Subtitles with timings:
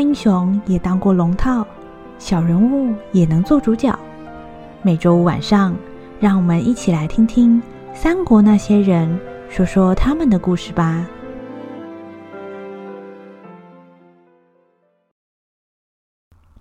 [0.00, 1.66] 英雄也当过龙套，
[2.18, 3.96] 小人物也能做主角。
[4.82, 5.76] 每周五晚上，
[6.18, 9.20] 让我们一起来听听三国那些人
[9.50, 11.06] 说说他们的故事吧。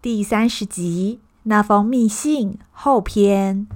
[0.02, 3.67] 第三十集，那封密信后篇。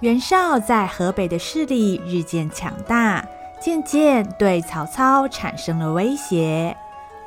[0.00, 3.22] 袁绍在河北的势力日渐强大，
[3.60, 6.74] 渐渐对曹操产生了威胁。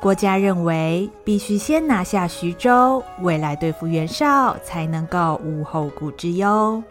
[0.00, 6.82] 郭嘉认为必须先拿下徐州，未来对付袁绍才能够无后顾之忧。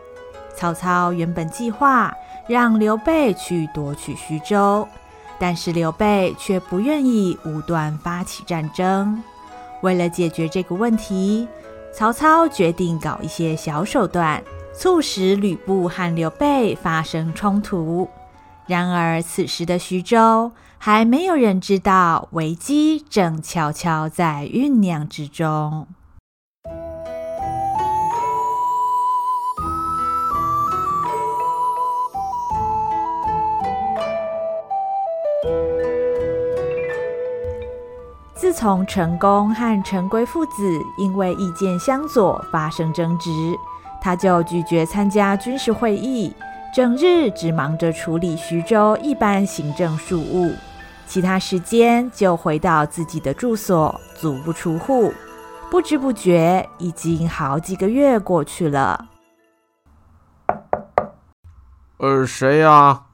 [0.55, 2.13] 曹操原本计划
[2.47, 4.87] 让刘备去夺取徐州，
[5.37, 9.21] 但是刘备却不愿意无端发起战争。
[9.81, 11.45] 为了解决这个问题，
[11.93, 14.41] 曹操决定搞一些小手段。
[14.73, 18.09] 促使吕布和刘备发生冲突。
[18.65, 25.87] 然而，此时的徐州还没有人知道危机正悄悄在酝酿之中。
[38.33, 40.51] 自从陈宫和陈规父子
[40.97, 43.29] 因为意见相左发生争执。
[44.03, 46.35] 他就拒绝参加军事会议，
[46.75, 50.53] 整日只忙着处理徐州一般行政事务，
[51.07, 55.13] 其他时间就回到自己的住所，足不出户。
[55.71, 59.07] 不知不觉，已经好几个月过去了。
[61.99, 63.05] 呃，谁呀？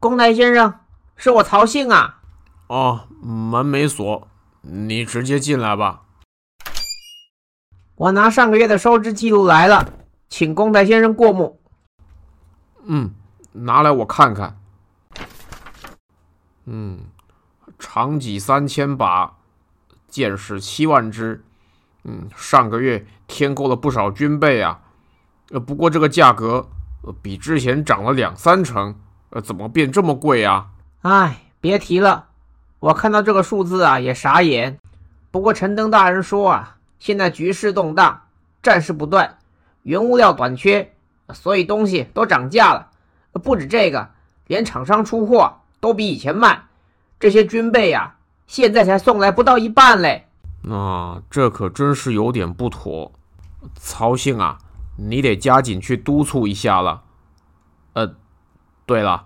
[0.00, 0.74] 公台先生，
[1.14, 2.18] 是我曹姓啊。
[2.66, 4.26] 哦，门没锁，
[4.62, 6.02] 你直接进来吧。
[7.94, 9.92] 我拿上个月的收支记录来了。
[10.28, 11.58] 请公台先生过目。
[12.84, 13.12] 嗯，
[13.52, 14.58] 拿来我看看。
[16.66, 17.00] 嗯，
[17.78, 19.38] 长戟三千把，
[20.06, 21.42] 箭矢七万支。
[22.04, 24.80] 嗯，上个月添购了不少军备啊。
[25.50, 26.68] 呃，不过这个价格，
[27.02, 28.94] 呃，比之前涨了两三成。
[29.30, 30.68] 呃，怎么变这么贵啊？
[31.02, 32.28] 哎，别提了，
[32.80, 34.78] 我看到这个数字啊也傻眼。
[35.30, 38.22] 不过陈登大人说啊，现在局势动荡，
[38.62, 39.37] 战事不断。
[39.88, 40.92] 原物料短缺，
[41.32, 42.90] 所以东西都涨价了。
[43.42, 44.10] 不止这个，
[44.46, 46.64] 连厂商出货都比以前慢。
[47.18, 48.16] 这些军备呀，
[48.46, 50.26] 现在才送来不到一半嘞。
[50.64, 53.12] 那这可真是有点不妥。
[53.76, 54.58] 曹信啊，
[54.98, 57.04] 你得加紧去督促一下了。
[57.94, 58.14] 呃，
[58.84, 59.24] 对了，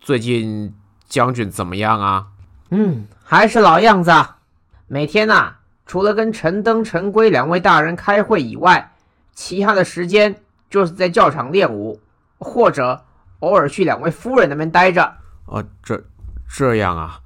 [0.00, 0.74] 最近
[1.06, 2.28] 将军怎么样啊？
[2.70, 4.38] 嗯，还是老样子啊。
[4.86, 8.94] 每天呐，除了跟陈登、陈规两位大人开会以外，
[9.38, 10.34] 其他的时间
[10.68, 12.00] 就是在教场练武，
[12.38, 13.04] 或者
[13.38, 15.04] 偶尔去两位夫人那边待着。
[15.46, 16.02] 啊，这
[16.48, 17.20] 这样啊，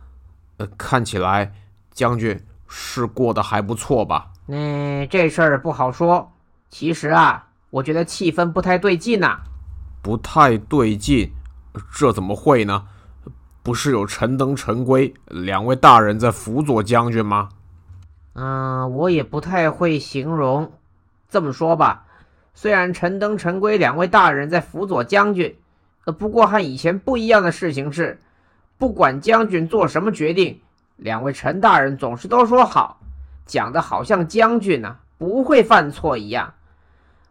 [0.58, 1.50] 呃，看起来
[1.90, 4.30] 将军是过得还不错吧？
[4.48, 6.30] 嗯，这事儿不好说。
[6.68, 9.40] 其实啊，我觉得气氛不太对劲呐。
[10.02, 11.32] 不太对劲？
[11.90, 12.88] 这怎么会呢？
[13.62, 17.48] 不是有陈登、陈规两位大人在辅佐将军吗？
[18.34, 20.70] 嗯，我也不太会形容。
[21.32, 22.04] 这么说吧，
[22.52, 25.56] 虽然陈登、陈规两位大人在辅佐将军，
[26.04, 28.20] 呃，不过和以前不一样的事情是，
[28.76, 30.60] 不管将军做什么决定，
[30.96, 33.00] 两位陈大人总是都说好，
[33.46, 36.52] 讲的好像将军呢、不会犯错一样。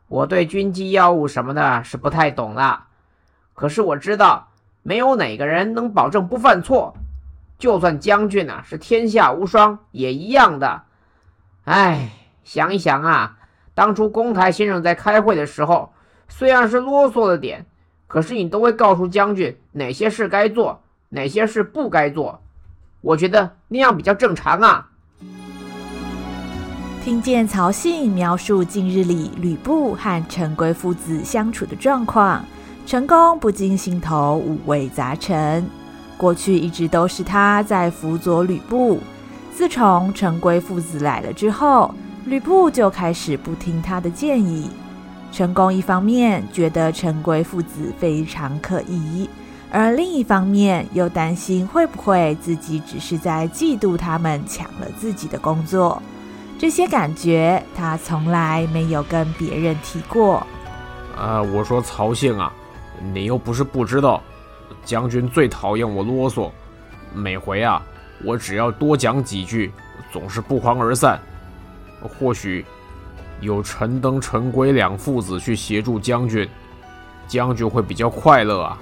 [0.08, 2.86] 我对军机要务什么的是不太懂了，
[3.54, 4.48] 可是我知道，
[4.82, 6.96] 没有哪个人能保证不犯错，
[7.60, 10.86] 就算将军呢、是天下无双，也一样的。
[11.66, 12.10] 哎，
[12.44, 13.38] 想一想啊。
[13.82, 15.92] 当初公台先生在开会的时候，
[16.30, 17.66] 虽然是啰嗦了点，
[18.06, 22.44] 可是你都会告诉将军哪些事该做，哪些事不该做。
[23.02, 24.88] 我觉得那样比较正常啊。
[27.04, 32.46] 听见曹信描述近日里吕布和陈规父子相处的状况，
[32.86, 35.66] 陈宫不禁心头五味杂陈。
[36.18, 39.00] 过去一直都是他在辅佐吕布，
[39.52, 41.92] 自从陈规父子来了之后。
[42.26, 44.70] 吕布就开始不听他的建议。
[45.32, 49.30] 陈宫一方面觉得陈规父子非常可疑，
[49.72, 56.02] 而另一方面又担心会不会自己只是在嫉妒他们抢了自己的工作。
[56.60, 60.46] 这些感觉他从来没有跟别人提过。
[61.18, 62.52] 啊、我说曹姓啊，
[63.14, 64.22] 你又不是不知道，
[64.84, 66.52] 将军最讨厌我啰嗦。
[67.14, 67.82] 每回啊，
[68.24, 69.72] 我只要多讲几句，
[70.12, 71.20] 总是不欢而散。
[72.02, 72.66] 或许
[73.40, 76.48] 有陈登、陈规两父子去协助将军，
[77.28, 78.78] 将军会比较快乐啊。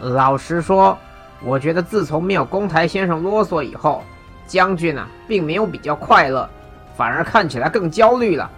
[0.00, 0.96] 老实说，
[1.42, 4.02] 我觉得自从没有公台先生啰嗦以后，
[4.46, 6.48] 将军啊，并没有比较快乐，
[6.96, 8.50] 反而看起来更焦虑了。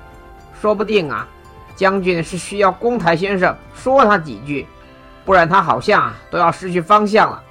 [0.61, 1.27] 说不定啊，
[1.75, 4.67] 将军是需要公台先生说他几句，
[5.25, 7.43] 不然他好像啊都要失去方向了。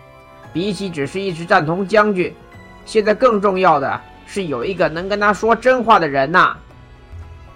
[0.53, 2.33] 比起只是一直赞同将军，
[2.85, 4.01] 现在更重要的
[4.31, 6.55] 是有一个能跟他说真话的人呐。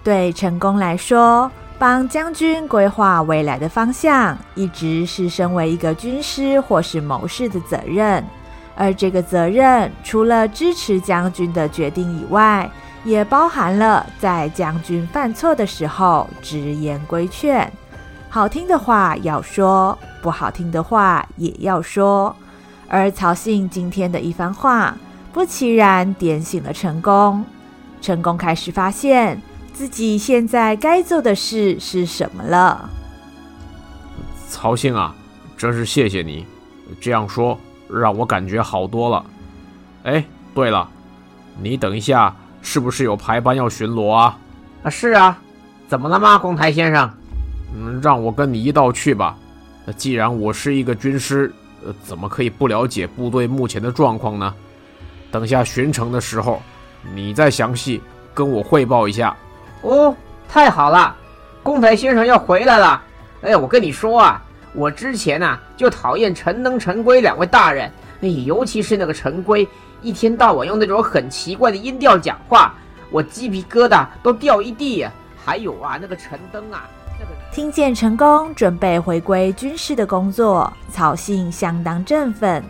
[0.04, 8.22] 对成功来说，帮将军规划未来的方向，一直是身为一个军师或是谋士的责任。
[8.76, 12.70] 而这个责任，除了支持将军的决定以外，
[13.04, 17.72] 也包含了在将军犯错的时候直言规劝。
[18.28, 22.36] 好听的话要说，不好听的话也要说。
[22.86, 24.94] 而曹信今天的一番话，
[25.36, 27.44] 不其然点醒了成功。
[28.00, 29.38] 成功开始发现。
[29.74, 32.88] 自己现在该做的事是什么了？
[34.48, 35.14] 曹信啊，
[35.58, 36.46] 真是谢谢你，
[36.98, 39.26] 这样说让我感觉好多了。
[40.04, 40.24] 哎，
[40.54, 40.88] 对了，
[41.60, 44.38] 你等一下是不是有排班要巡逻啊？
[44.84, 45.38] 啊，是啊，
[45.86, 47.10] 怎么了吗，公台先生？
[47.74, 49.36] 嗯，让我跟你一道去吧。
[49.98, 51.52] 既然我是一个军师，
[51.84, 54.54] 呃，怎么可以不了解部队目前的状况呢？
[55.38, 56.62] 等下巡城的时候，
[57.14, 58.02] 你再详细
[58.32, 59.36] 跟我汇报一下。
[59.82, 60.14] 哦，
[60.48, 61.14] 太好了，
[61.62, 63.02] 公台先生要回来了。
[63.42, 64.42] 哎，我跟你说啊，
[64.72, 67.92] 我之前呐、啊、就讨厌陈登、陈规两位大人，
[68.22, 69.68] 哎，尤其是那个陈规，
[70.00, 72.74] 一天到晚用那种很奇怪的音调讲话，
[73.10, 75.12] 我鸡皮疙瘩都掉一地呀。
[75.44, 76.88] 还有啊，那个陈登啊，
[77.20, 82.64] 那个听见陈宫准备回归军事的工作，曹信相当振奋，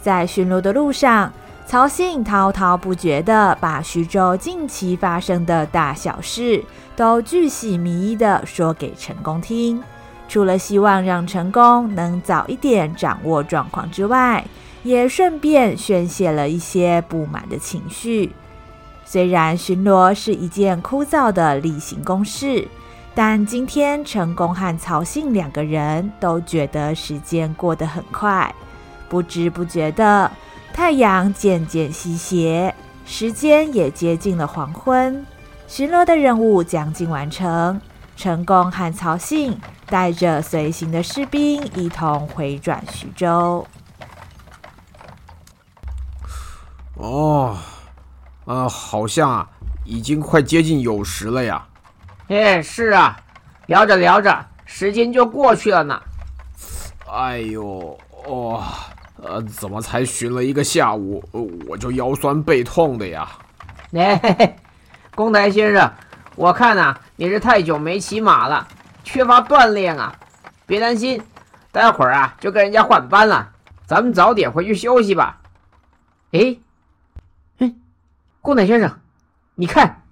[0.00, 1.32] 在巡逻的路上。
[1.64, 6.62] 曹信滔滔不绝地把徐州近期发生的大小事
[6.94, 9.82] 都巨细靡遗地说给陈宫听，
[10.28, 14.44] 除了希望让陈宫能早一点掌握状况之外，
[14.82, 18.32] 也顺便宣泄了一些不满的情绪。
[19.06, 22.68] 虽然巡逻是一件枯燥的例行公事，
[23.14, 28.54] 但今天陈宫和曹信两个人都觉得时间过得很快，
[29.08, 30.30] 不知不觉的。
[30.72, 32.74] 太阳渐渐西斜，
[33.04, 35.24] 时间也接近了黄昏。
[35.68, 37.80] 巡逻的任务将近完成，
[38.16, 43.66] 成功和曹信带着随行的士兵一同回转徐州。
[46.94, 47.56] 哦，
[48.44, 49.48] 呃，好像啊，
[49.84, 51.66] 已经快接近酉时了呀。
[52.28, 53.16] 哎，是啊，
[53.66, 56.02] 聊着聊着，时间就过去了呢。
[57.08, 58.64] 哎呦，哦。
[59.24, 61.22] 呃，怎么才巡了一个下午，
[61.68, 63.28] 我就腰酸背痛的呀？
[63.94, 64.56] 哎，
[65.14, 65.92] 公台先生，
[66.34, 68.66] 我看呐、啊，你是太久没骑马了，
[69.04, 70.12] 缺乏锻炼啊。
[70.66, 71.22] 别担心，
[71.70, 73.52] 待会儿啊就跟人家换班了，
[73.86, 75.40] 咱们早点回去休息吧。
[76.32, 76.56] 哎，
[77.58, 77.72] 哎，
[78.40, 78.98] 公台先生，
[79.54, 80.02] 你看，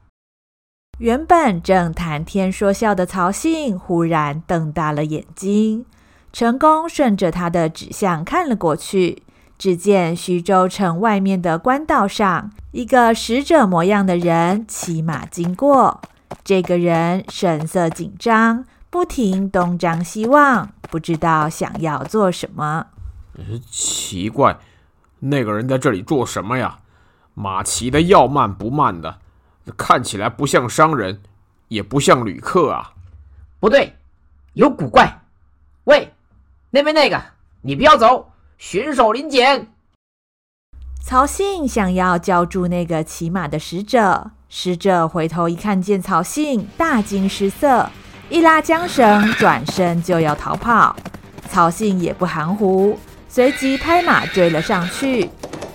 [0.98, 5.86] 原本正谈天说笑的曹信忽然瞪大了眼睛。
[6.32, 9.22] 陈宫顺着他的指向看了过去，
[9.58, 16.00] 只见徐州城外面的官道上，一个使者模样的人骑马经过。
[16.44, 22.86] 这个人神色紧张，不停东张西望，不知道想要做什么。
[23.68, 24.58] 奇怪，
[25.18, 26.78] 那个人在这里做什么呀？
[27.34, 29.18] 马骑的要慢不慢的，
[29.76, 31.20] 看起来不像商人，
[31.68, 32.92] 也不像旅客啊。
[33.58, 33.96] 不对，
[34.52, 35.22] 有古怪。
[35.84, 36.12] 喂！
[36.72, 37.20] 那边那个，
[37.62, 39.66] 你不要走，巡守林检。
[41.02, 47.90] 曹信想要叫住那个骑马的使者，使者回头一看见曹信，大惊失色，
[48.28, 50.94] 一拉缰绳，转身就要逃跑。
[51.48, 52.96] 曹信也不含糊，
[53.28, 55.28] 随即拍马追了上去。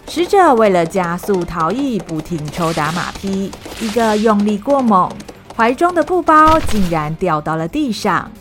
[0.08, 5.12] 使者为了加速逃逸，不停抽打马匹，一个用力过猛，
[5.58, 8.32] 怀中的布包竟然掉到了地上。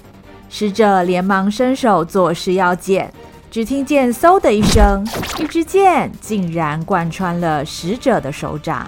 [0.57, 3.13] 使者连忙伸手作势要捡，
[3.51, 5.05] 只听见“嗖”的一声，
[5.37, 8.87] 一支箭竟然贯穿了使者的手掌。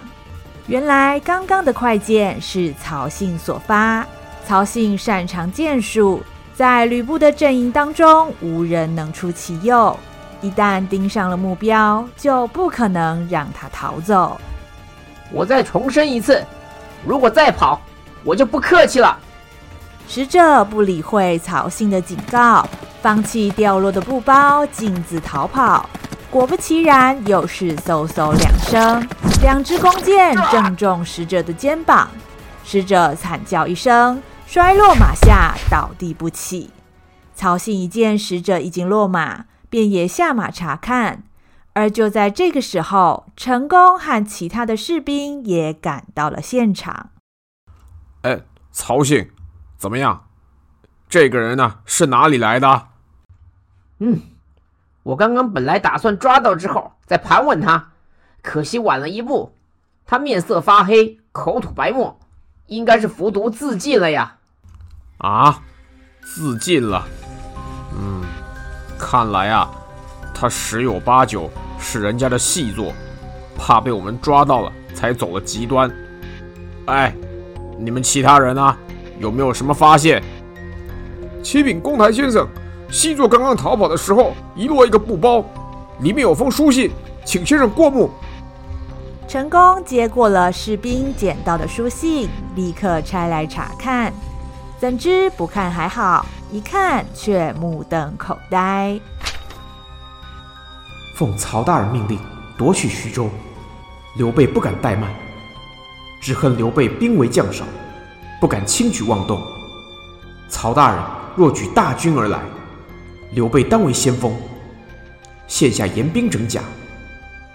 [0.69, 4.07] 原来刚刚的快箭是曹信所发。
[4.47, 6.23] 曹信擅长箭术，
[6.55, 9.99] 在吕布的阵营当中无人能出其右，
[10.41, 14.41] 一旦盯上了目标，就不可能让他逃走。
[15.33, 16.45] 我再重申一次，
[17.05, 17.81] 如果再跑，
[18.23, 19.19] 我就不客气了。
[20.09, 22.67] 使者不理会曹信的警告，
[23.03, 25.89] 放弃掉落的布包，径自逃跑。
[26.31, 29.09] 果不其然，又是嗖嗖两声，
[29.43, 32.09] 两支弓箭正中使者的肩膀，
[32.65, 36.71] 使者惨叫一声，摔落马下，倒地不起。
[37.35, 41.25] 曹信一见使者已经落马，便也下马查看。
[41.75, 47.11] 而就在这个时候，陈宫和其他的士兵也赶到了现场。
[48.23, 48.41] 哎，
[48.73, 49.31] 曹信，
[49.77, 50.27] 怎么样？
[51.09, 52.89] 这个人呢，是哪里来的？
[53.99, 54.21] 嗯，
[55.03, 57.93] 我刚刚本来打算抓到之后再盘问他，
[58.43, 59.55] 可惜晚了一步。
[60.05, 62.19] 他面色发黑，口吐白沫，
[62.67, 64.37] 应该是服毒自尽了呀。
[65.19, 65.63] 啊，
[66.23, 67.07] 自尽了。
[67.99, 68.23] 嗯，
[68.99, 69.71] 看来啊，
[70.35, 72.93] 他十有八九是人家的细作，
[73.57, 75.91] 怕被我们抓到了，才走了极端。
[76.87, 77.15] 哎，
[77.79, 78.77] 你们其他人呢？
[79.19, 80.23] 有没有什么发现？
[81.43, 82.47] 启禀公台先生，
[82.91, 85.45] 细作刚刚逃跑的时候，遗落一个布包，
[86.01, 86.91] 里面有封书信，
[87.25, 88.11] 请先生过目。
[89.29, 94.13] 陈功接过了士兵捡到的书信，立刻拆来查看。
[94.79, 99.01] 怎知不看还好，一看却目瞪口呆。
[101.17, 102.19] 奉曹大人命令
[102.59, 103.31] 夺取徐州，
[104.17, 105.11] 刘备不敢怠慢，
[106.21, 107.65] 只恨刘备兵为将少，
[108.41, 109.43] 不敢轻举妄动。
[110.49, 111.01] 曹大人
[111.35, 112.39] 若举大军而来，
[113.33, 114.35] 刘备当为先锋，
[115.47, 116.61] 现下严兵整甲，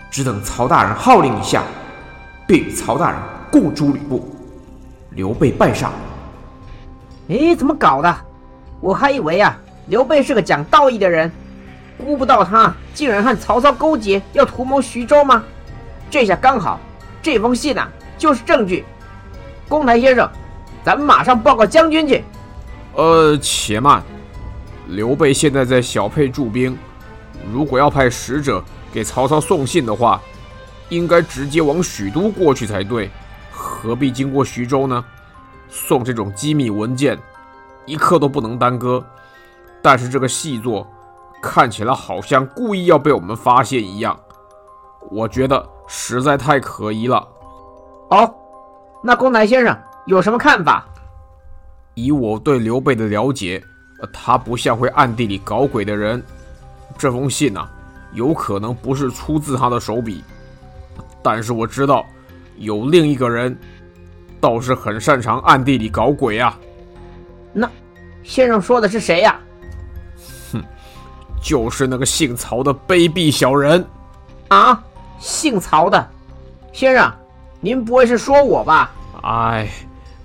[0.10, 1.64] 只等曹大人号令一下，
[2.46, 3.20] 便与曹大人
[3.52, 4.36] 共诛吕布，
[5.12, 5.92] 刘备败上。
[7.30, 8.16] 哎，怎么搞的？
[8.80, 9.58] 我还以为啊，
[9.88, 11.32] 刘备是个讲道义的人，
[11.98, 15.44] 估不到他竟然和曹操勾结，要图谋徐州吗？
[16.10, 16.80] 这下刚好，
[17.22, 18.84] 这封信呐，就是证据。
[19.70, 20.30] 公台先生，
[20.84, 22.24] 咱们马上报告将军去。
[22.96, 24.04] 呃，且慢，
[24.88, 26.78] 刘备现在在小沛驻兵，
[27.52, 30.22] 如果要派使者给曹操送信的话，
[30.90, 33.10] 应该直接往许都过去才对，
[33.52, 35.04] 何必经过徐州呢？
[35.70, 37.18] 送这种机密文件，
[37.86, 39.02] 一刻都不能耽搁。
[39.82, 40.86] 但是这个细作
[41.42, 44.20] 看起来好像故意要被我们发现一样，
[45.10, 47.26] 我觉得实在太可疑了。
[48.10, 48.36] 哦，
[49.02, 50.86] 那公台先生有什么看法？
[51.94, 53.62] 以我对刘备的了解，
[54.12, 56.24] 他不像会暗地里搞鬼的人。
[56.98, 57.70] 这封信啊，
[58.14, 60.24] 有可能不是出自他的手笔，
[61.22, 62.06] 但是我知道
[62.58, 63.58] 有另一个人。
[64.40, 66.58] 倒是很擅长暗地里搞鬼啊！
[67.54, 67.70] 那
[68.24, 69.40] 先生说的是谁呀？
[70.52, 70.64] 哼，
[71.40, 73.86] 就是那个姓曹的卑鄙小人
[74.48, 74.84] 啊！
[75.20, 76.10] 姓曹的，
[76.74, 77.14] 先生，
[77.60, 78.92] 您不会是说我吧？
[79.22, 79.70] 哎，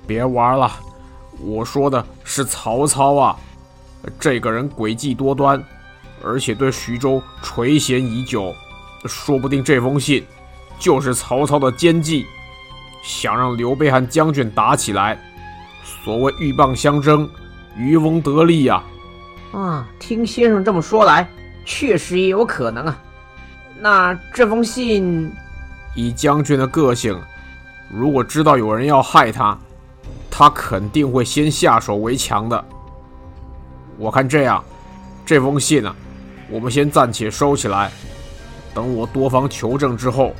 [0.07, 0.71] 别玩了，
[1.41, 3.37] 我说的是曹操啊！
[4.21, 5.63] 这个人诡计多端，
[6.25, 8.55] 而且对徐州垂涎已久，
[9.05, 10.25] 说不定这封信
[10.79, 12.27] 就是曹操的奸计。
[13.03, 15.17] 想让刘备和将军打起来，
[15.85, 17.29] 所谓鹬蚌相争，
[17.77, 18.83] 渔翁得利呀！
[19.53, 21.29] 啊，听先生这么说来，
[21.65, 22.99] 确实也有可能啊。
[23.79, 25.33] 那这封信，
[25.95, 27.17] 以将军的个性，
[27.89, 29.57] 如果知道有人要害他，
[30.39, 32.63] 他肯定会先下手为强的。
[33.97, 34.63] 我看这样，
[35.25, 35.97] 这封信啊，
[36.51, 37.91] 我们先暂且收起来，
[38.75, 40.35] 等我多方求证之后，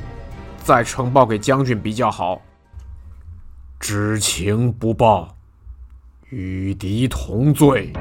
[0.59, 2.39] 再呈报给将军比较好。
[3.79, 5.35] 知情不报，
[6.29, 7.91] 与敌同罪。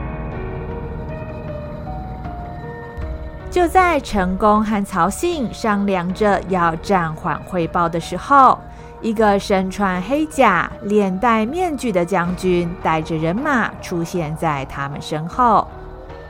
[3.51, 8.61] 就在陈宫和曹信商量着要暂缓汇报的时候，
[9.01, 15.67] 一个身穿黑甲、脸戴面具的将军带着人马出现在他们身后。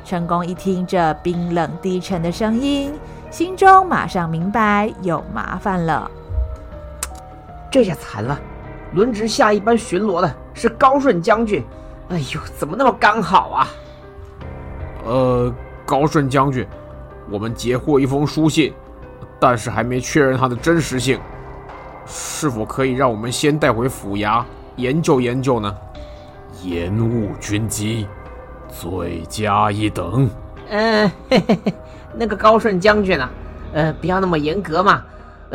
[0.04, 2.92] 陈宫一听这冰冷低沉的声音，
[3.30, 6.10] 心中马上明白有麻烦了。
[7.70, 8.38] 这下惨了！
[8.92, 11.64] 轮值下一班巡逻的是高顺将军，
[12.08, 13.68] 哎呦，怎么那么刚好啊？
[15.04, 15.52] 呃，
[15.84, 16.66] 高顺将军，
[17.28, 18.72] 我们截获一封书信，
[19.40, 21.20] 但是还没确认它的真实性，
[22.06, 24.44] 是否可以让我们先带回府衙
[24.76, 25.74] 研究研究呢？
[26.62, 28.06] 延误军机，
[28.68, 30.28] 罪加一等。
[30.70, 31.74] 嗯，嘿嘿嘿，
[32.14, 33.30] 那个高顺将军啊，
[33.72, 35.04] 呃，不要那么严格嘛，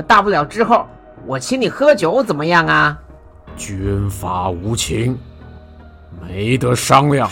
[0.08, 0.86] 大不了之后
[1.26, 2.98] 我请你喝酒怎么样啊？
[3.58, 5.18] 军法无情，
[6.22, 7.30] 没得商量。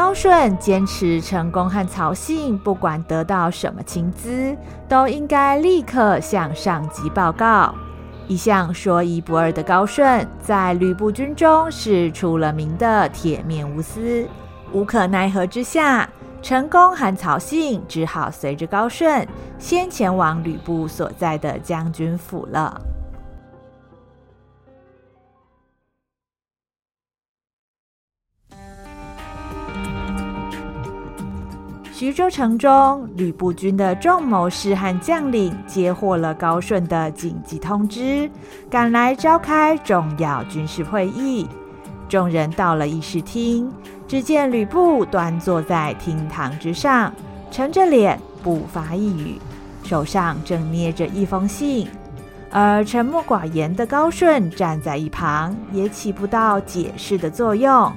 [0.00, 4.56] 高顺坚持成功和曹信，不管得到什么情资，
[4.88, 7.74] 都应该立刻向上级报告。
[8.26, 14.26] 一向说一不二的高顺，在吕布军中是出了名的铁面无私。
[14.72, 16.08] 无可奈何之下，
[16.40, 19.28] 成功和曹信只好随着高顺
[19.58, 22.80] 先前往吕布所在的将军府了。
[32.00, 38.30] 徐州城中，吕布军的众谋士和将领接获了高顺的紧急通知，
[38.70, 41.46] 赶来召开重要军事会议。
[42.08, 43.70] 众人到了议事厅，
[44.08, 47.12] 只见吕布端坐在厅堂之上，
[47.50, 49.38] 沉着脸，不发一语，
[49.82, 51.86] 手上正捏着一封信。
[52.50, 57.92] 而沉默寡言的高顺站在一旁，也起不到解释的作用。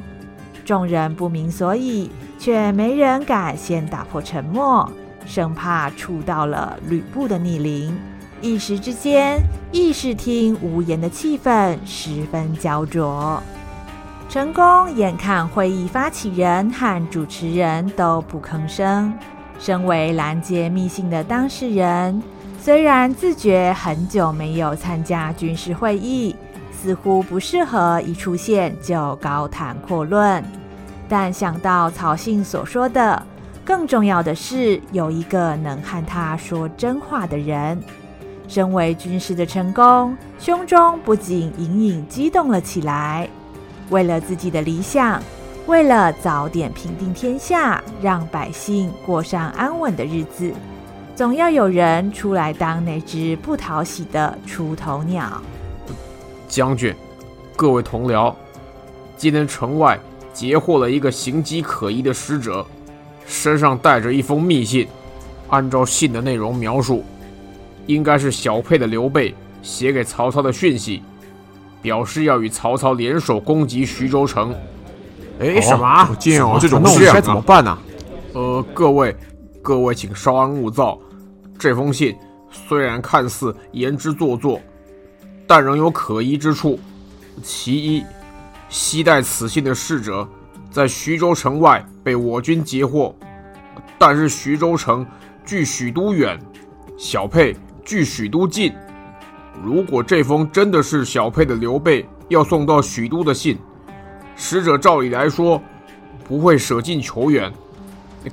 [0.66, 4.90] 众人不明所以，却没人敢先打破沉默，
[5.26, 7.98] 生怕触到了吕布的逆鳞。
[8.42, 9.40] 一时之间，
[9.72, 13.42] 议事厅无言的气氛十分焦灼。
[14.30, 19.14] 成功眼看会议发起人和主持人都不吭声，
[19.60, 22.22] 身为拦截密信的当事人。
[22.60, 26.36] 虽然自觉很久没有参加军事会议，
[26.84, 30.44] 似乎不适合一出现就高谈阔论，
[31.08, 33.26] 但想到曹信所说的，
[33.64, 37.82] 更重要的是有一个能和他说真话的人。
[38.50, 43.30] 身为军师的成功，胸中不禁隐隐激动了起来。
[43.90, 45.24] 为了自己的理想，
[45.68, 50.52] 为了早点平定天下，让百姓过上安稳的日子。
[51.16, 55.42] 总要有人出来当那只不讨喜的出头鸟。
[56.54, 56.94] 将军，
[57.56, 58.32] 各位同僚，
[59.18, 60.00] 今天城外
[60.32, 62.64] 截获了一个形迹可疑的使者，
[63.26, 64.88] 身上带着一封密信。
[65.50, 67.04] 按照信的内容描述，
[67.88, 69.34] 应该是小沛的刘备
[69.64, 71.02] 写给曹操的讯息，
[71.82, 74.54] 表示要与曹操联手攻击徐州城。
[75.40, 76.16] 哎，什么？
[76.20, 77.72] 这种事，该怎么办呢？
[77.72, 77.82] 啊？
[78.34, 79.16] 呃，各位。
[79.60, 81.00] 各位，请稍安勿躁。
[81.58, 82.16] 这封信
[82.52, 84.60] 虽然看似言之凿凿，
[85.56, 86.80] 但仍有可疑之处。
[87.44, 88.04] 其一，
[88.70, 90.28] 携带此信的使者
[90.72, 93.16] 在徐州城外被我军截获，
[94.00, 95.06] 但是徐州城
[95.46, 96.40] 距许都远，
[96.98, 98.74] 小沛距许都近。
[99.64, 103.56] 如果这封真的是小沛的刘备要送到许都的信，
[104.36, 105.62] 使者照理来说
[106.28, 107.54] 不会舍近求远，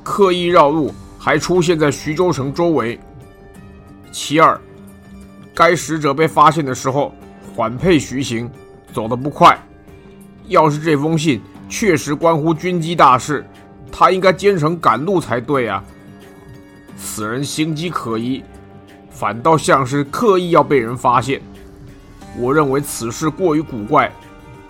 [0.03, 0.91] 刻意绕路。
[1.19, 2.99] 还出现在徐州城周围。
[4.11, 4.59] 其二，
[5.61, 7.13] 该使者被发现的时候
[7.55, 8.51] 缓配徐行，
[8.95, 9.55] 走得不快。
[10.49, 13.45] 要是这封信确实关乎军机大事，
[13.93, 15.85] 他应该兼程赶路才对啊。
[16.97, 18.43] 此人行迹可疑，
[19.11, 21.39] 反倒像是刻意要被人发现。
[22.39, 24.11] 我认为此事过于古怪，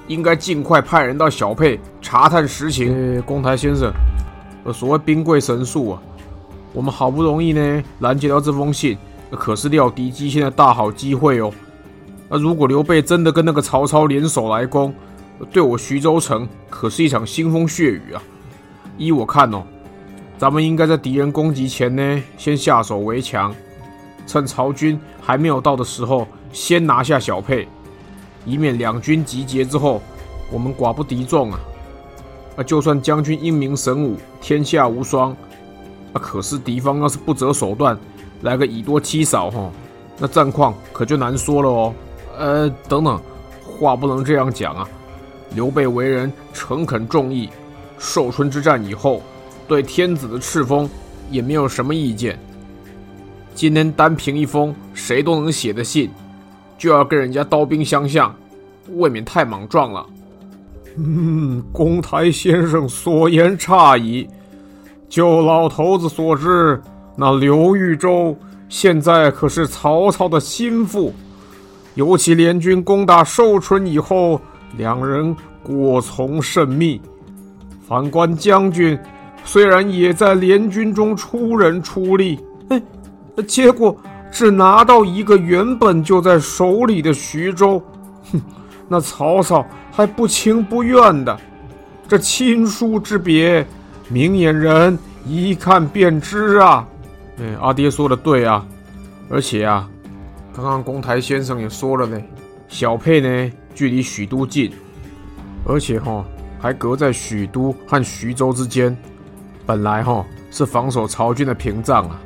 [0.09, 3.23] 应该尽快派人到小沛查探实情。
[3.23, 3.93] 公台先生，
[4.75, 6.03] 所谓兵贵神速啊。
[6.73, 8.99] 我们好不容易呢拦截到这封信，
[9.31, 11.53] 可是料敌机先的大好机会哦。
[12.29, 14.95] 那如果刘备真的跟那个曹操联手来攻，
[15.51, 18.23] 对我徐州城可是一场腥风血雨啊！
[18.99, 19.63] 依我看哦，
[20.37, 23.55] 咱们应该在敌人攻击前呢，先下手为强，
[24.27, 27.67] 趁曹军还没有到的时候，先拿下小沛，
[28.45, 30.03] 以免两军集结之后，
[30.53, 31.61] 我们寡不敌众啊！
[32.57, 35.31] 啊，就算将军英明神武，天下无双。
[36.13, 36.15] 啊！
[36.15, 37.99] 可是敌方要是不择手段，
[38.43, 39.71] 来个以多欺少，哈，
[40.19, 41.95] 那战况可就难说了哦。
[42.39, 43.21] 呃，等等，
[43.65, 44.89] 话不能这样讲啊。
[45.55, 47.51] 刘备为人诚恳重义，
[47.99, 49.23] 寿春之战以后，
[49.67, 50.89] 对天子的敕封
[51.31, 52.39] 也没有什么意见。
[53.55, 56.09] 今天单凭一封谁都能写的信，
[56.79, 58.35] 就要跟人家刀兵相向，
[58.95, 60.07] 未免太莽撞了。
[60.97, 64.27] 嗯，公台先生所言差矣。
[65.09, 66.81] 就老头子所知，
[67.17, 68.37] 那刘豫州
[68.69, 71.13] 现在可是曹操的心腹，
[71.95, 74.41] 尤其联军攻打寿春以后，
[74.77, 77.01] 两人过从甚密。
[77.87, 78.99] 反观将军，
[79.45, 82.81] 虽然也在联军中出人出力，哎，
[83.47, 83.97] 结果
[84.31, 87.83] 只拿到一个原本就在手里的徐州，
[88.33, 88.41] 哼，
[88.87, 91.37] 那曹操还不情不愿的，
[92.07, 93.67] 这亲疏之别。
[94.09, 94.97] 明眼人
[95.27, 96.87] 一看便知啊！
[97.41, 98.67] 哎，阿爹说的对啊，
[99.31, 99.89] 而且啊，
[100.55, 102.21] 刚刚公台先生也说了呢，
[102.69, 104.71] 小沛呢距离许都近，
[105.67, 106.23] 而且哈
[106.61, 108.95] 还隔在许都和徐州之间，
[109.65, 112.21] 本来哈是防守曹军的屏障啊。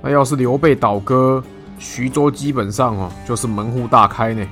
[0.00, 1.42] 那要是刘备倒戈，
[1.78, 4.46] 徐州基本上哦就是门户大开呢。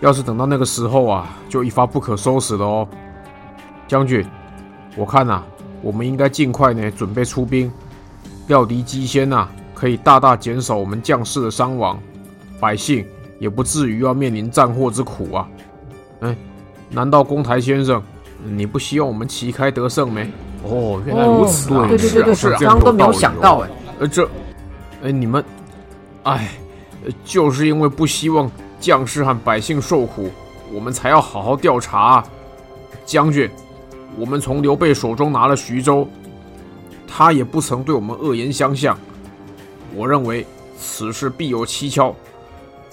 [0.00, 2.88] 要是等到那个时候啊，就一发不可收拾了哦。
[3.88, 4.24] 将军，
[4.96, 5.42] 我看呐。
[5.82, 7.70] 我们应该尽快呢，准备出兵，
[8.48, 11.98] 料敌机先呐，可以大大减少我们将士的伤亡，
[12.60, 13.06] 百姓
[13.38, 15.48] 也不至于要面临战祸之苦啊！
[16.20, 16.36] 嗯，
[16.90, 18.02] 难道公台先生，
[18.44, 20.30] 你不希望我们旗开得胜没？
[20.62, 21.86] 哦，原来如此啊！
[21.88, 23.70] 对对对对，是啊，刚刚都没有想到哎。
[24.00, 24.28] 呃，这，
[25.02, 25.44] 哎，你们，
[26.24, 26.50] 哎，
[27.24, 30.30] 就是因为不希望将士和百姓受苦，
[30.72, 32.24] 我们才要好好调查。
[33.04, 33.50] 将军，
[34.18, 36.08] 我们从刘备手中拿了徐州，
[37.16, 38.98] 他也不曾对我们恶言相向。
[39.94, 40.44] 我认为
[40.76, 42.12] 此事必有蹊跷，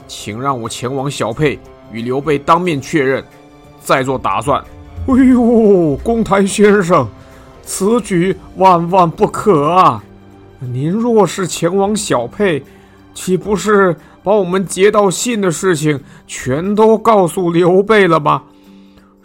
[0.07, 1.60] 请让我前往小沛
[1.91, 3.23] 与刘备当面确认，
[3.81, 4.63] 再做打算。
[5.07, 7.07] 哎呦，公台先生，
[7.63, 10.03] 此举万万不可啊！
[10.60, 12.63] 您若是前往小沛，
[13.15, 18.43] 岂不是把我们接到信的事情全都告诉刘备了吗？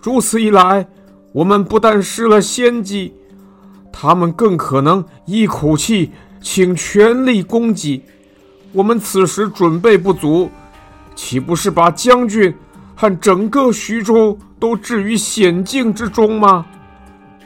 [0.00, 0.86] 如此一来，
[1.32, 3.12] 我们不但失了先机，
[3.98, 8.02] 他们更可能一口气请全力攻击。
[8.72, 10.50] 我们此时准备不足，
[11.14, 12.54] 岂不是把将军
[12.94, 16.66] 和整个徐州都置于险境之中吗？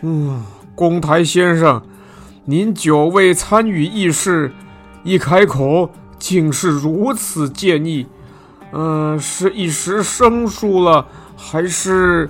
[0.01, 0.43] 嗯，
[0.75, 1.81] 公台先生，
[2.45, 4.51] 您久未参与议事，
[5.05, 8.05] 一开口竟是如此建议，
[8.73, 12.29] 嗯、呃，是一时生疏了，还是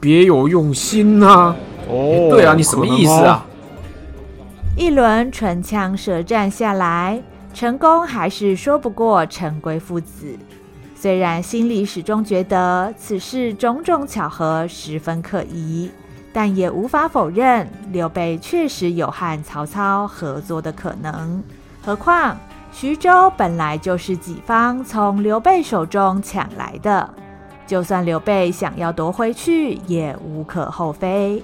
[0.00, 1.54] 别有用心呢、
[1.88, 3.44] 哦，对啊，你什么意思啊？
[4.76, 7.22] 一轮唇枪舌战下来，
[7.54, 10.36] 成功还是说不过陈规父子。
[10.94, 15.90] 虽然心里始终觉得此事种种巧合十分可疑，
[16.32, 21.42] 但也无法否认刘备确实有和曹操合作的可能。
[21.82, 22.36] 何况
[22.72, 27.08] 徐州本来就是己方从刘备手中抢来的，
[27.66, 31.42] 就算刘备想要夺回去，也无可厚非。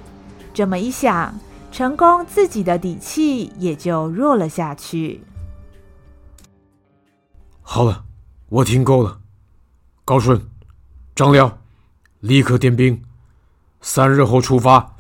[0.55, 1.35] 这么一想，
[1.71, 5.23] 成功自己的底气也就弱了下去。
[7.63, 8.05] 好了，
[8.49, 9.19] 我听够了。
[10.05, 10.49] 高顺、
[11.15, 11.59] 张辽，
[12.21, 13.03] 立刻点兵，
[13.81, 14.95] 三日后出发，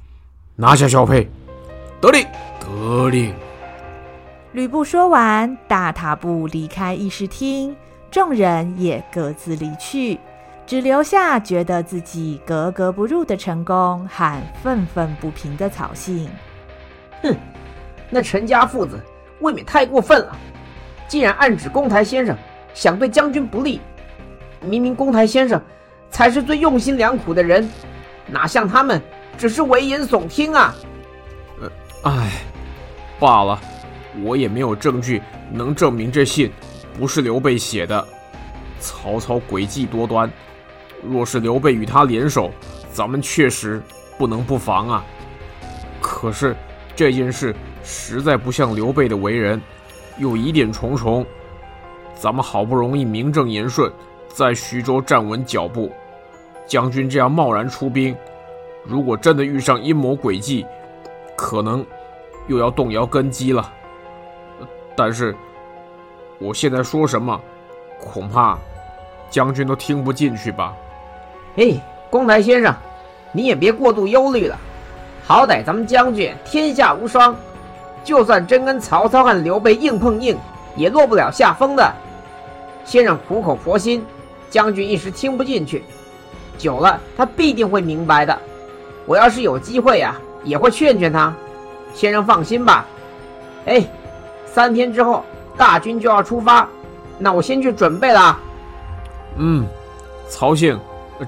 [0.56, 1.28] 拿下小沛。
[2.00, 2.26] 得令，
[2.60, 3.34] 得令。
[4.52, 7.76] 吕布说完，大踏步离开议事厅，
[8.10, 10.18] 众人也各自离去，
[10.66, 16.28] 只留下觉得自己格格不入的成功和愤愤不平的草信。
[17.22, 17.36] 哼，
[18.08, 18.98] 那陈家父子
[19.40, 20.36] 未免太过分了，
[21.06, 22.36] 竟然暗指公台先生
[22.72, 23.80] 想对将军不利。
[24.64, 25.60] 明明公台先生
[26.10, 27.68] 才是最用心良苦的人，
[28.26, 29.02] 哪像他们
[29.36, 30.74] 只是危言耸听啊！
[31.60, 31.70] 呃，
[32.04, 32.30] 唉，
[33.18, 33.60] 罢了，
[34.22, 35.20] 我也没有证据
[35.50, 36.50] 能证明这信
[36.98, 38.06] 不是刘备写的。
[38.78, 40.30] 曹操诡计多端，
[41.02, 42.50] 若是刘备与他联手，
[42.92, 43.82] 咱们确实
[44.16, 45.04] 不能不防啊。
[46.00, 46.56] 可是
[46.94, 49.60] 这件事实在不像刘备的为人，
[50.18, 51.26] 又疑点重重。
[52.14, 53.92] 咱们好不容易名正言顺。
[54.28, 55.92] 在徐州站稳脚步，
[56.66, 58.16] 将军这样贸然出兵，
[58.82, 60.64] 如果真的遇上阴谋诡计，
[61.36, 61.84] 可能
[62.46, 63.70] 又要动摇根基了。
[64.96, 65.36] 但是
[66.38, 67.38] 我现在说什么，
[68.00, 68.58] 恐怕
[69.28, 70.74] 将军都听不进去吧？
[71.56, 72.74] 哎，公台先生，
[73.32, 74.56] 你也别过度忧虑了。
[75.24, 77.34] 好歹咱们将军天下无双，
[78.04, 80.36] 就算真跟曹操和刘备硬碰硬，
[80.76, 81.92] 也落不了下风的。
[82.84, 84.04] 先生苦口婆心。
[84.50, 85.82] 将军一时听不进去，
[86.58, 88.38] 久了他必定会明白的。
[89.06, 91.32] 我要是有机会呀、也会劝劝他。
[91.94, 92.84] 先生放心吧。
[93.64, 93.82] 哎，
[94.44, 95.24] 三天之后
[95.56, 96.68] 大军就要出发，
[97.18, 98.38] 那我先去准备了。
[99.38, 99.66] 嗯，
[100.28, 100.78] 曹姓，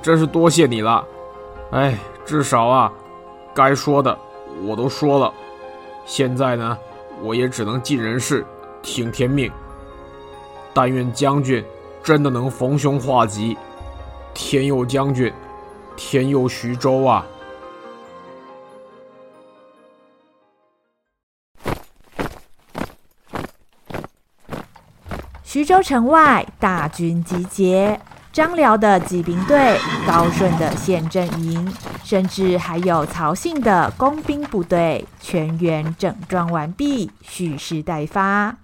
[0.03, 1.05] 真是多谢你了。
[1.71, 2.93] 哎，至少啊，
[3.55, 4.19] 该说的
[4.63, 5.33] 我都说了。
[6.05, 6.79] 现在呢，
[7.23, 8.45] 我也只能尽人事，
[8.83, 9.51] 听天命。
[10.73, 11.65] 但愿将军。
[12.03, 13.57] 真的能逢凶化吉，
[14.35, 15.33] 天佑将军，
[15.97, 17.25] 天佑徐州啊！
[25.43, 27.99] 徐州城外，大军集结，
[28.35, 38.57] 张辽的骑兵队、高顺的县政营，甚至还有曹信的工兵部队，全员整装完毕，蓄势待发。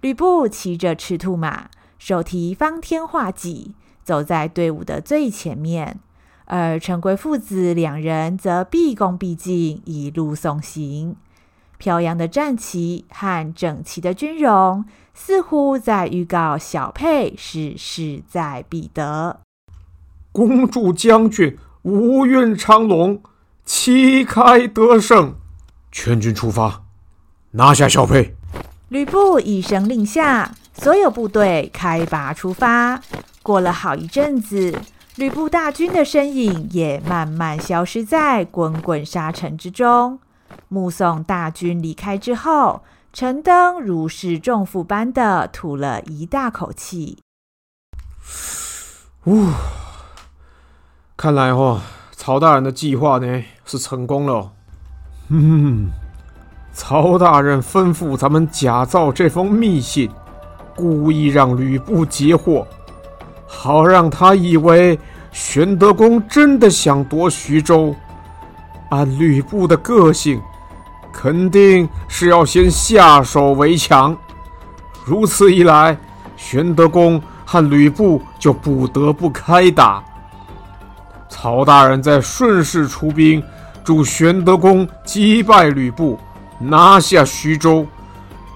[0.00, 1.70] 吕布骑着赤兔马。
[2.00, 6.00] 手提方天画戟，走在队伍的最前面，
[6.46, 11.14] 而陈规父子两人则毕恭毕敬，一路送行。
[11.82, 19.40] 飘扬的战旗和整齐的军容，似乎在预告小沛是势在必得。
[20.30, 23.20] 恭祝将军无运昌隆，
[23.64, 25.34] 旗开得胜！
[25.90, 26.84] 全军出发，
[27.50, 28.36] 拿下小沛！
[28.88, 30.54] 吕布一声令下。
[30.74, 33.02] 所有部队开拔出发，
[33.42, 34.78] 过了好一阵子，
[35.16, 40.20] 吕布大军的身影也慢慢消失在滚滚沙尘之中。
[40.72, 42.82] 目送大军离开之后，
[43.12, 47.18] 陈登如释重负般的吐了一大口气。
[49.26, 49.48] 呜，
[51.14, 51.78] 看来哦，
[52.12, 54.50] 曹大人的计划呢是成功了。
[55.28, 55.90] 嗯，
[56.72, 60.10] 曹大人吩咐咱们假造这封密信，
[60.74, 62.66] 故意让吕布截获，
[63.46, 64.98] 好让他以为
[65.32, 67.94] 玄德公真的想夺徐州。
[68.88, 70.38] 按吕布的个性，
[71.12, 74.16] 肯定是要先下手为强。
[75.04, 75.96] 如此一来，
[76.36, 77.22] 玄德公。
[77.44, 80.02] 和吕布就不得不开打。
[81.28, 83.42] 曹大人再顺势出兵，
[83.84, 86.18] 助玄德公击败吕布，
[86.58, 87.86] 拿下徐州，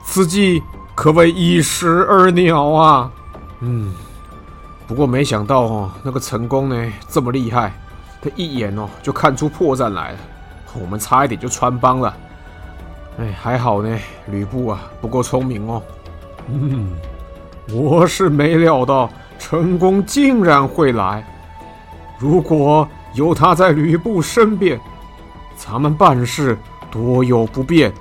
[0.03, 0.63] 此计
[0.95, 3.11] 可谓一石二鸟啊！
[3.61, 3.93] 嗯，
[4.87, 7.75] 不过没想到哦，那个陈宫呢这么厉害，
[8.23, 10.19] 他一眼哦就看出破绽来了，
[10.73, 12.17] 我们差一点就穿帮了。
[13.19, 15.83] 哎，还好呢，吕布啊不够聪明哦。
[16.49, 16.93] 嗯。
[17.73, 21.27] 我是没料到陈宫竟然会来。
[22.17, 24.79] 如果有他在吕布身边，
[25.57, 26.57] 咱们办事
[26.93, 27.93] 多有不便。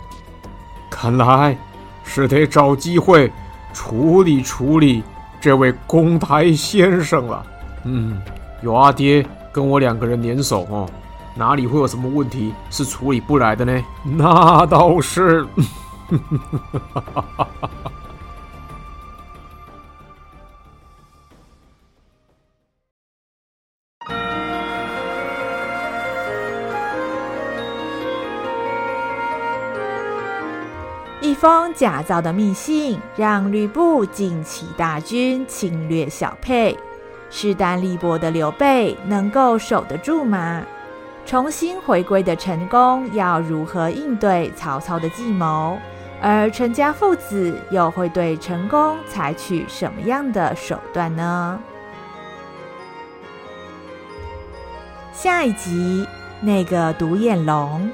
[0.87, 1.57] 看来
[2.03, 3.31] 是得找机会
[3.73, 5.03] 处理处理
[5.41, 7.45] 这位公台先生了。
[7.85, 8.21] 嗯，
[8.61, 10.87] 有阿爹跟我两个人联手哦，
[11.37, 13.83] 哪里会有什么问题是处理不来的呢？
[14.03, 15.45] 那倒是。
[31.21, 36.77] 一封假造的密信，让吕布尽起大军侵略小沛。
[37.29, 40.63] 势单力薄的刘备能够守得住吗？
[41.25, 45.77] 重新回归的陈宫要如何应对曹操的计谋？
[46.21, 51.59] 而陈家父子又会对陈宫采取什么样的手段呢？
[55.11, 56.07] 下一集，
[56.41, 57.89] 那个独眼龙。